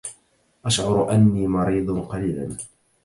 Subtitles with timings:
[0.65, 2.57] أشعر أنّي مريض قليلا.